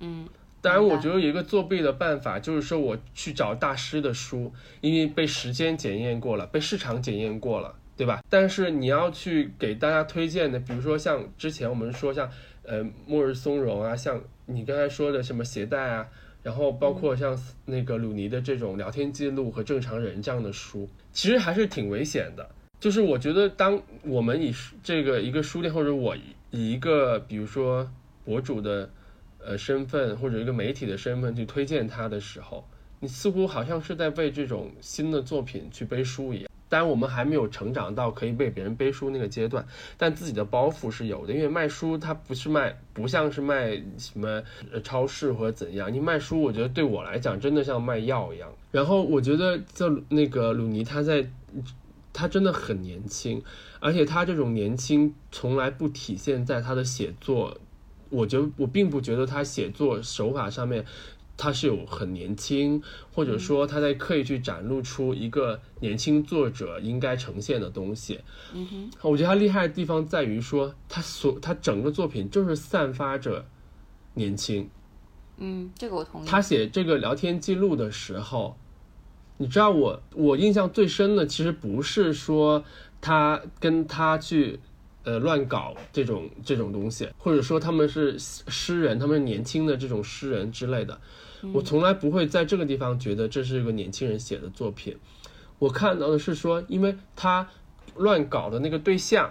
[0.00, 0.28] 嗯，
[0.60, 8.20] 当然，我觉得有一个作弊的办法，就是说我去找大师的书，因为被时间检验过了，被市场检验过了，对吧？
[8.28, 12.28] 但是你要去给大家推荐的，比如说像之前我们说像
[12.64, 16.06] 呃末日松茸啊，像你刚才说的什么鞋带啊，
[16.44, 22.48] 然后包括像那个鲁尼的这种聊天记录和正常人这样的书，其实还是挺危险的。
[22.78, 27.90] 就是我觉得，当我们以这个一个书店，或者我以一个比如说
[28.26, 28.90] 博主的
[29.38, 32.68] 呃身份，或者一个媒体的身份去推荐它的时候，
[33.00, 36.50] 你似乎好像是在为这种新的作品去背书一样。
[36.68, 39.64] 当然，我们还没有成长到可以为别人背书那个阶段，
[39.96, 41.32] 但自己的包袱是有的。
[41.32, 44.42] 因为卖书它不是卖，不像是卖什么
[44.82, 45.92] 超市或者怎样。
[45.92, 48.50] 你卖书，我觉得对我来讲真的像卖药一样。
[48.72, 51.24] 然后我觉得在那个鲁尼他在，
[52.12, 53.42] 他真的很年轻，
[53.78, 57.56] 而且他这种年轻从来不体现在他的写作。
[58.10, 60.84] 我觉得我并不觉得他写作手法上面
[61.36, 68.20] 他是有很年轻，或者说他在刻意去展露出一个年轻作者应该呈现的东西。
[68.52, 73.44] 嗯哼，我觉得他厉害的地方在于说，他所他整个作品就是散发着
[74.14, 74.68] 年轻。
[75.38, 76.26] 嗯，这个我同意。
[76.26, 78.56] 他写这个聊天记录的时候，
[79.36, 82.64] 你知道我我印象最深的，其实不是说
[83.00, 84.60] 他跟他去
[85.04, 90.98] 呃乱搞这种这种东西，或者说他们是诗人，他们是年轻的这种诗人之类的。
[91.52, 94.96] 我从来不会在这个地方觉得这是一个年轻人写的作品。
[95.58, 97.46] 我看到的是说，因为他
[97.96, 99.30] 乱搞的那个对象，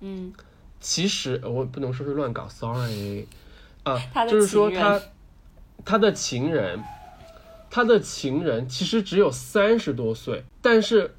[0.00, 0.32] 嗯，
[0.80, 3.26] 其实呃我不能说是乱搞，sorry，
[3.82, 5.00] 啊就是说他
[5.84, 6.80] 他的情人，
[7.68, 11.16] 他的情人其实只有三十多岁，但是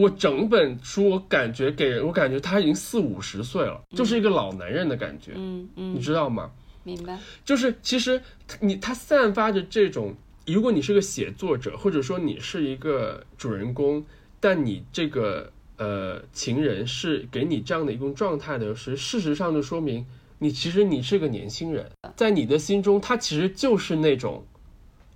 [0.00, 6.50] 我整本书我感觉给人我感觉他已经四五十岁了，就是一个老男人的感觉，嗯嗯你嗯，知道吗？
[6.84, 7.18] 明白。
[7.44, 8.20] 就是其实
[8.60, 10.14] 你他散发着这种，
[10.46, 14.04] 如果你是个写作者，或者说你是一个主人公，
[14.38, 20.06] 但你这个呃情人是给你这样的一种状态的时，事实上就说明
[20.38, 24.44] 你其实你是个年轻人，在你的心中，他其实就是那种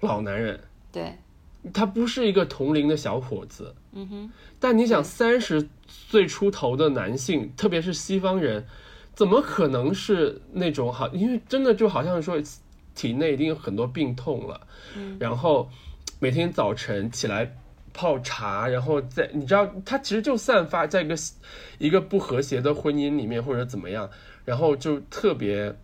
[0.01, 0.59] 老男人，
[0.91, 1.19] 对，
[1.73, 3.75] 他不是一个同龄的小伙子。
[3.93, 8.65] 嗯哼，但你想，三十岁出头的男性，特别是西方人，
[9.15, 11.09] 怎么可能是那种好？
[11.09, 12.41] 因为真的就好像说，
[12.95, 14.61] 体内已经有很多病痛了，
[14.97, 15.69] 嗯然后
[16.19, 17.57] 每天早晨起来
[17.93, 21.17] 泡茶，然后在你知道，他其实就散发在一个
[21.79, 24.09] 一个不和谐的婚姻里面或者怎么样，
[24.45, 25.75] 然后就特别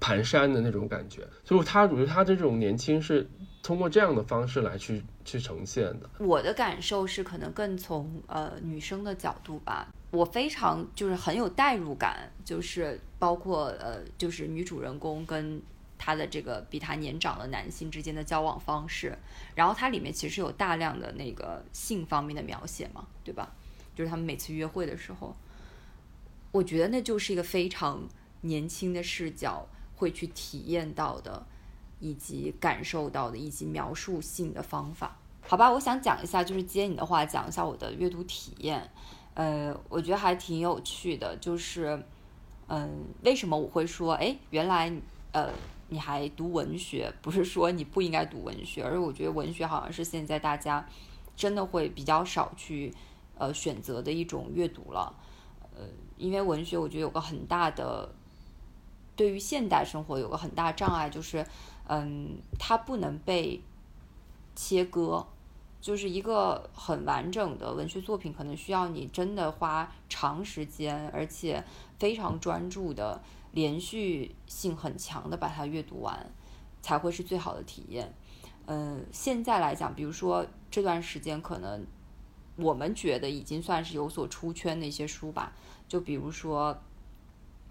[0.00, 1.22] 蹒跚的那种感觉。
[1.44, 3.28] 所以他，我觉得他这种年轻是
[3.68, 6.08] 通过这样的方式来去去呈现的。
[6.20, 15.60] 我的感受是可能更从呃女生的角度吧，我非常就是很有代入感，就是包括呃就是女主人公跟
[15.98, 19.14] 她的这个比她年长的男性之间的交往方式，
[19.54, 23.52] 然后它里面其实有大量的那个性方面的描写嘛，对吧？
[23.94, 25.36] 就是他们每次约会的时候，
[26.52, 28.08] 我觉得那就是一个非常
[28.40, 31.46] 年轻的视角会去体验到的，
[32.00, 35.16] 以及感受到的，以及描述性的方法。
[35.46, 38.90] 好吧，我想讲一下，就是接你的话讲一下我的阅读体验。
[39.34, 42.02] 呃，我觉得还挺有趣的，就是，
[42.66, 44.92] 嗯，为什么我会说，哎，原来，
[45.32, 45.50] 呃，
[45.88, 50.86] 你还读文学，不是说你不应该读文学，而是我觉得文学好像是现在大家
[51.36, 52.92] 真的会比较少去，
[53.38, 55.14] 呃，选择的一种阅读了。
[55.76, 55.84] 呃，
[56.16, 58.12] 因为文学我觉得有个很大的，
[59.14, 61.46] 对于现代生活有个很大障碍，就是，
[61.88, 63.60] 嗯，它不能被
[64.54, 65.26] 切割。
[65.80, 71.64] 就是一个很完整的文学作品，可能需要你真的花长时间，而且
[72.00, 73.22] 非常专注的、
[73.52, 76.32] 连续性很强的把它阅读完，
[76.82, 78.12] 才会是最好的体验。
[78.66, 81.86] 嗯，现在来讲，比如说这段时间，可能
[82.56, 85.52] 我们觉得已经算是有所出圈的一些书吧，
[85.86, 86.76] 就比如说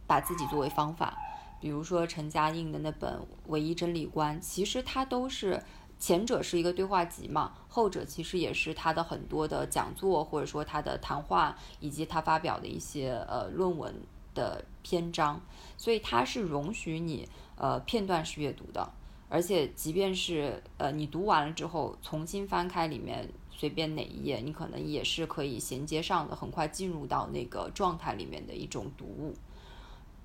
[0.07, 1.17] 把自己作为方法，
[1.59, 3.13] 比如说陈嘉映的那本
[3.47, 5.61] 《唯一真理观》，其实它都是。
[5.99, 13.91] 前者是一个对话集嘛，后者其实也是他的很多的讲座，或者说他的谈话，以及他发表的一些呃论文
[14.35, 15.41] 的篇章，
[15.75, 18.87] 所以它是容许你呃片段式阅读的，
[19.27, 29.33] 而且即便是呃你读完了之后，重新翻开里面随便哪一页，你可能也是可以衔接上的，很快进入到那个状态里面的一种读物。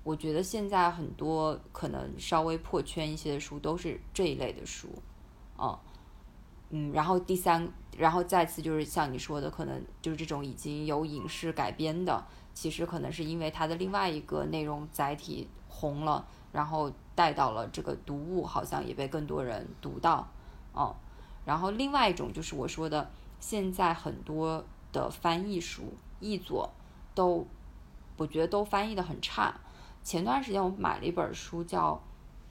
[0.03, 4.89] 我觉得现在很多可能稍微破圈一些的书都是这一类的书。
[5.55, 5.79] 哦，
[6.71, 20.27] 嗯，然后第三，然后再次就是像你说的，可能就是这种已经有影视改编的，其实可能是因为它的另外一个内容载体红了，然后带到了这个读物，好像也被更多人读到，
[20.73, 20.95] 哦，
[21.45, 26.71] 然后另外一种就是我说的，现在很多的翻译书译作
[27.15, 27.47] 都，
[28.17, 29.61] 我觉得都翻译的很差。
[30.03, 32.01] 前段时间我买了一本书，叫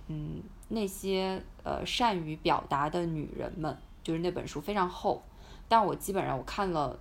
[0.09, 5.23] 嗯那些呃善于表达的女人们，就是那本书非常厚，
[5.69, 6.99] 但我基本上我看了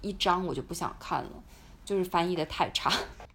[0.00, 1.30] 一章我就不想看了，
[1.84, 2.90] 就是翻译的太差。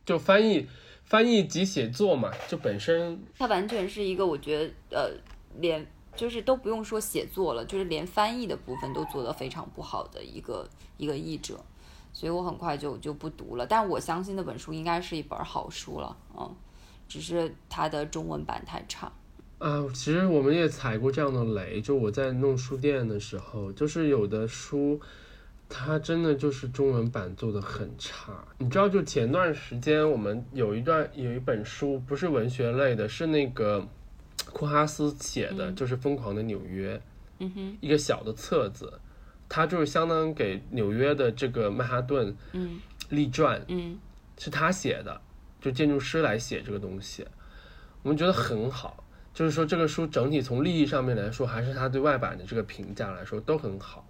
[0.05, 0.67] 就翻译
[1.03, 5.11] 翻译及写作嘛，就本身它完全是一个我觉得呃
[5.59, 5.85] 连
[6.15, 11.59] 就是都不用说写作了，就是连翻译的部分都做得非常不好的一个一个译者，
[12.15, 13.67] 所以我很快就就不读了。
[13.67, 16.49] 但我相信那本书应该是一本好书了，嗯，
[17.09, 19.11] 只是它的中文版太差。
[19.57, 21.81] 啊，其实我们也踩过这样的雷。
[21.81, 24.97] 就我在弄书店的时候，就是有的书，
[25.67, 28.33] 它真的就是中文版做的很差。
[28.59, 33.85] 你知道，就前段时间我们有一段有一本书，不是文学类的，是那个
[34.53, 36.95] 库哈斯写的，就是《疯狂的纽约》，
[37.39, 38.93] 嗯哼，一个小的册子，
[39.47, 42.79] 它就是相当于给纽约的这个曼哈顿嗯
[43.09, 43.97] 立传，嗯
[44.37, 45.21] 是他写的，
[45.61, 47.25] 就建筑师来写这个东西，
[48.03, 49.03] 我们觉得很好。
[49.33, 54.07] 就是说，这个书整体从利益上面来说，还是他对外版的这个评价来说都很好。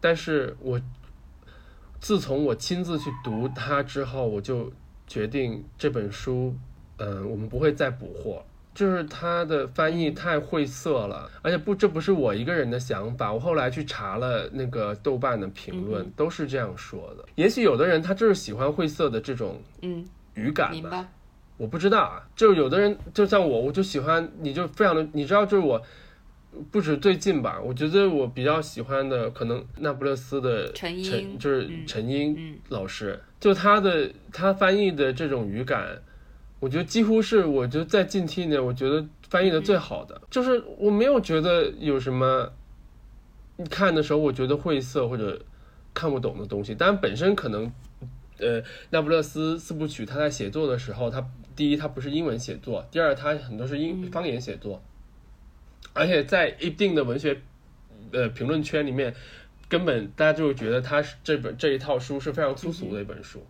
[0.00, 0.80] 但是我
[2.00, 4.72] 自从我亲自去读它之后，我就
[5.08, 6.56] 决定这本书，
[6.98, 8.44] 嗯，我们不会再补货。
[8.74, 13.32] 就是他的翻译太晦涩了，而且不，这不是我一个人的想法。
[13.32, 17.24] 我后来去查了那个豆瓣的评论，都是这样说的。
[17.34, 20.04] 也许有的人他就是喜欢晦涩的这种嗯，
[20.34, 21.06] 语感吧。
[21.58, 25.80] 我不知道啊，就是有的人就像我，我就喜欢你就非常的，你知道，就是我
[26.70, 35.86] 不止最近吧，我觉得我比较喜欢的可能那不勒斯的陈就是嗯陈英嗯老师，就他的他翻译的这种语感，
[36.62, 42.52] 我觉得几乎是我觉得在近期内我觉得翻译的最好的，就是我没有觉得有什么
[43.56, 45.42] 你看的时候我觉得晦涩或者
[45.92, 47.68] 看不懂的东西，当然本身可能。
[48.38, 48.60] 呃，
[48.90, 54.82] 那不勒斯四部曲，他在写作的时候，他第一他不是英文写作，第二他很多是英嗯方言写作，
[55.92, 57.40] 而且在一定的文学
[58.10, 59.14] 呃评论圈里面，
[59.68, 63.46] 根本大家就会觉得他是这本这一套书是非常粗俗的一本书。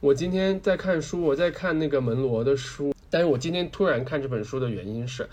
[0.00, 5.28] 我今天在看书，我在看那个门罗的书，但是我今天突然看这本书的原因是，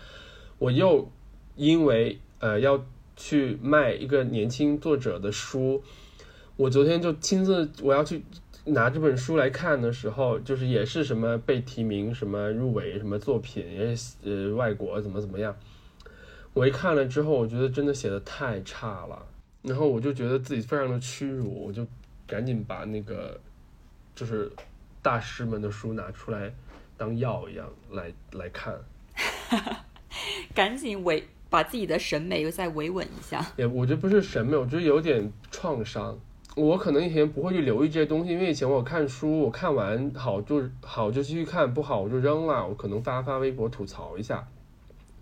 [0.58, 1.08] 我又
[1.56, 2.84] 因为呃要
[3.16, 5.84] 去卖一个年轻作者的书，
[6.56, 8.24] 我昨天就亲自我要去
[8.64, 15.56] 拿这本书来看的时候，就是也是什么被提名、什么入围、什么作品，也是呃外国怎么怎么样。
[16.56, 19.28] 我一看了之后，我觉得真的写的太差了，
[19.62, 21.86] 然后我就觉得自己非常的屈辱，我就
[22.26, 23.40] 赶紧把那个
[24.16, 24.52] 就是
[25.02, 26.54] 大师们的书拿出来
[26.98, 28.80] 当药一样来来看。
[30.56, 33.46] 赶紧维把自己的审美又再维稳一下。
[33.58, 36.18] 也我觉得不是审美，我觉得有点创伤。
[36.56, 44.48] 我可能以前不会去留意这些东西，因为以前我看书，我看完好就好就继续看，不好我就扔了，我可能发发微博吐槽一下。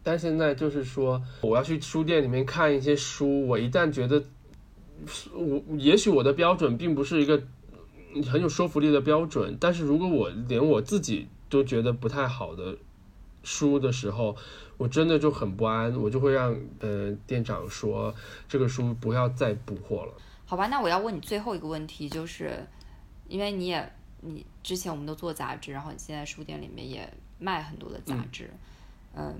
[0.03, 4.23] 但现在就是说，我要去书店里面看一些书，我一旦觉得，
[5.33, 7.41] 我也许我的标准并不是一个
[8.21, 12.77] 很有说服力的标准，但是如果我连我自己都觉得不太好的
[13.43, 14.35] 书的时候，
[14.77, 18.13] 我真的就很不安，我就会让呃店长说
[18.47, 20.13] 这个书不要再补货了。
[20.45, 22.65] 好吧，那我要问你最后一个问题，就是
[23.27, 23.91] 因为你也
[24.21, 28.49] 你之前我们都做杂志，然后你现在书店里面也卖很多的杂志，
[29.15, 29.35] 嗯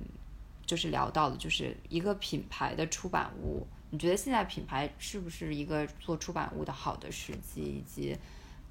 [0.65, 8.17] 就是聊到的，就是一个品牌的出版物，你觉得现在品牌是不是一个做出版物的好的时机，以及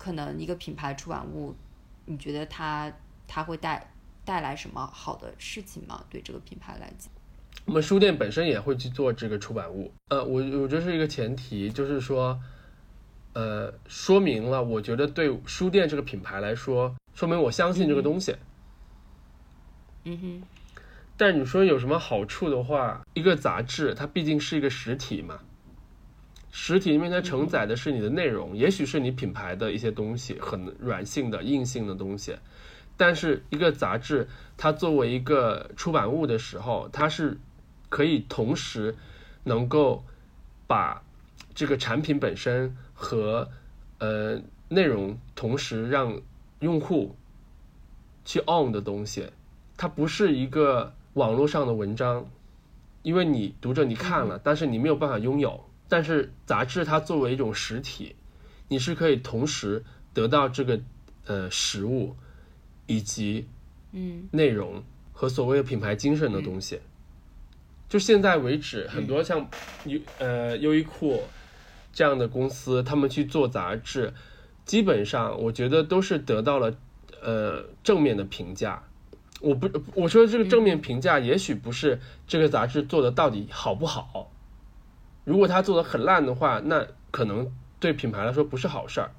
[0.02, 1.54] 可能一个品牌出版物，
[2.06, 2.92] 你觉得它
[3.28, 3.94] 它会带
[4.24, 6.04] 带来什么好的事情吗？
[6.10, 7.08] 对这个品牌来讲？
[7.66, 12.36] 我们书店本身也会去做这个出版物，呃，我我觉得是一个前提，就是说，
[13.34, 18.34] 呃，说明了，我觉得对书店这个品牌来说，说明我相信这个东西。
[20.02, 20.42] 嗯哼，
[21.16, 25.38] 但你说有什么好处的话，一个杂志它毕竟是一个实体嘛，
[26.54, 32.36] 实体因为它承载的是你的内容，也许是你品牌的一些东西，很软性的、硬性的东西。
[32.98, 34.28] 但是一个杂志，
[34.58, 37.38] 它作为一个出版物的时候，它是
[37.88, 38.94] 可以同时
[39.44, 40.04] 能够
[40.66, 41.02] 把
[41.54, 43.48] 这个产品本身和
[43.98, 44.38] 呃
[44.68, 46.20] 内容同时让
[46.60, 47.16] 用户
[48.26, 49.30] 去 on 的东西，
[49.78, 52.28] 它不是一个网络上的文章，
[53.02, 55.64] 因为你读者你看了，但是你没有办法拥有。
[55.92, 58.16] 但是杂志它作为一种实体，
[58.68, 59.84] 你是可以同时
[60.14, 60.80] 得到这个
[61.26, 62.16] 呃实物
[62.86, 63.46] 以及
[63.92, 64.82] 嗯内容
[65.12, 66.80] 和所谓的品牌精神的东西。
[67.90, 69.46] 就现在为止，很多像
[69.84, 71.24] 优呃优衣库
[71.92, 74.14] 这样的公司，他们去做杂志，
[74.64, 76.74] 基本上我觉得都是得到了
[77.20, 78.82] 呃正面的评价。
[79.42, 84.32] 我不我说这个正面评价，也许不是这个杂志做的到底好不好。
[85.24, 89.10] 如果他做的很烂的话，那可能对品牌来说不是好事儿。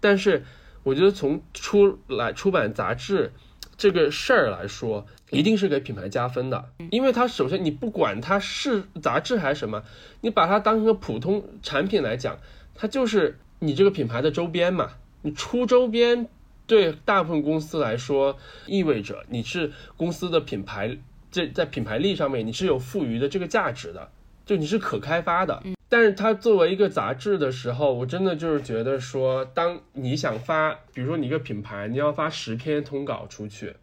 [0.00, 0.44] 但是
[0.82, 3.32] 我觉得从出来出版杂志
[3.76, 9.82] 这个事儿来说，一定是给品牌加分的，因为它首先你不管它是杂志还是什么，
[10.20, 12.38] 你把它当成个普通产品来讲，
[12.74, 14.90] 它就是你这个品牌的周边嘛。
[15.24, 16.28] 你出周边
[16.66, 20.98] 对大部分公司来说，意味着你是公司的品牌，
[21.30, 24.10] 这在品牌力上面你是有赋予的这个价值的，
[24.44, 25.62] 就你是可开发的。
[25.88, 33.76] 但是它作为一个杂志的时候，我真的就是觉得说，当你想发，比如说你一个品牌，你要发十篇通稿出去，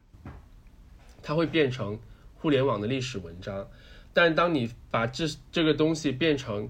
[1.22, 1.99] 它会变成
[2.36, 3.68] 互联网的历史文章。
[4.12, 6.68] 但当你把这这个东西变成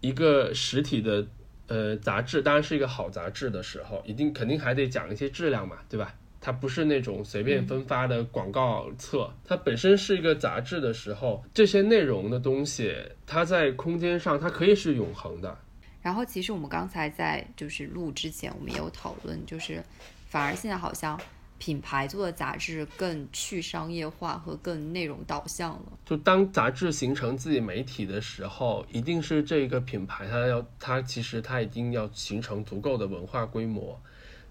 [0.00, 1.26] 一个实体的
[1.66, 6.14] 呃杂志，当然是一个好杂志的时候，一定肯定还得讲一些质量嘛，对吧？
[6.40, 12.94] 它不是那种随便分发的广告册，它本身是一个杂志的时候，这些内容的东西，
[13.26, 15.58] 它在空间上它可以是永恒的。
[16.00, 19.84] 然后其实我们刚才在就是录之前，我们也有讨论，就是
[20.28, 21.20] 反而现在好像
[21.58, 25.92] 品牌做的杂志更去商业化和更内容导向了。
[26.06, 34.00] 就当杂志形成自己媒体的时候，一定是这个品牌它要它其实它一定要形成足够的文化规模，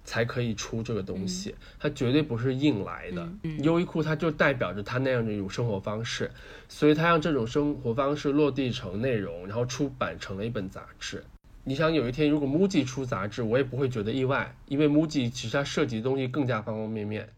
[0.09, 3.29] 才可以出这个东西，它绝对不是硬来的。
[3.61, 6.31] 优衣库它就代表着它那样的一种生活方式，
[6.67, 11.23] 所以它让这种生活方式落地成内容，然后出版成了一本杂志。
[11.63, 17.29] 你想有一天如果 MUJI 出杂志，我也不会觉得意外，因为 MUJI 其实它涉及的东西更加方方面面。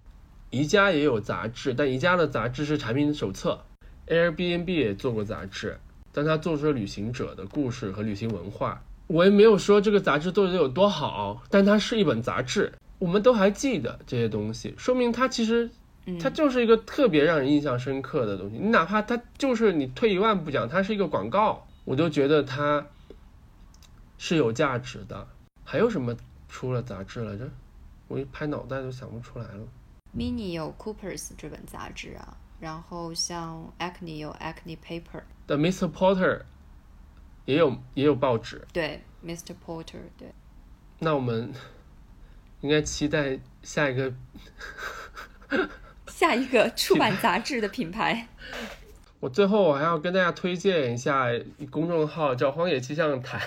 [0.50, 3.60] 宜家也有杂志，但宜家的杂志是产品手册。
[4.08, 5.78] Airbnb 也做过杂志，
[6.14, 8.82] 但它做出了旅行者的故事和旅行文化。
[9.12, 15.70] 我也没有说这个杂志做的有多好，但它是一本杂志，我们都还记得这些东西，说明它其实
[16.18, 18.58] 它就是一个特别让人印象深刻的东西。
[18.58, 22.86] 你哪怕它就是你退一万步讲，它是一个广告，我都觉得它
[24.18, 25.28] 是有价值的。
[25.66, 26.16] 还有什么
[26.48, 27.50] 出了杂志来着？
[28.08, 29.68] 我一拍脑袋都想不出来了。
[30.16, 35.22] Mini 有 Coopers 这本杂志啊，然后像 Acne 有 Acne Paper。
[35.48, 35.92] The Mr.
[35.92, 36.42] Porter
[37.46, 39.56] 也有也有报纸，对，Mr.
[39.66, 40.34] Porter，对，
[41.00, 41.52] 那我们
[42.62, 44.14] 应该期待下一个。
[46.08, 48.28] 下一个出版杂志的品牌。
[49.20, 51.26] 我最后我还要跟大家推荐一下
[51.70, 53.42] 公众号，叫荒野气象台。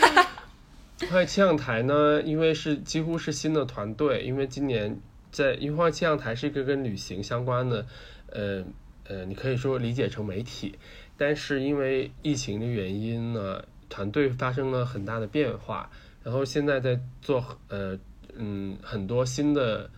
[1.08, 4.98] 荒野气象台呢，因为是几乎是新的团队，因为今年
[5.30, 7.86] 在因为荒野气象台是一个跟旅行相关的，
[8.32, 8.64] 呃
[9.04, 10.76] 呃，你可以说理解成媒体，
[11.20, 15.90] 但是因为疫情的原因呢，团队发生了很大的变化，
[16.22, 17.98] 然后现在在做呃
[18.34, 19.90] 嗯很多新的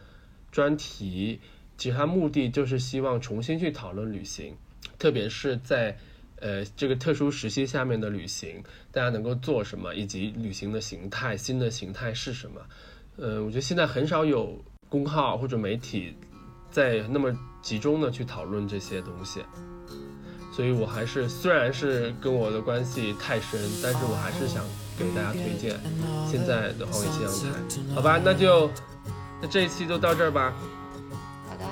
[0.51, 1.39] 专题，
[1.79, 4.57] 其实它目的就是希望重新去讨论旅行，
[4.99, 5.97] 特别是在
[6.41, 8.61] 呃这个特殊时期下面的旅行，
[8.91, 12.61] 大家能够做什么，以及旅行的形态，新的形态是什么。
[13.17, 16.17] 呃，我觉得现在很少有公号或者媒体
[16.69, 19.41] 在那么集中的去讨论这些东西，
[20.53, 24.63] 所以我还是虽然是跟我的关系太深但是我还是想
[24.99, 25.81] 给大家推荐
[26.31, 27.95] 现在的华为新阳台。
[27.95, 28.71] 好吧那就
[29.41, 30.53] 那这一期就到这儿吧。
[31.49, 31.65] 好的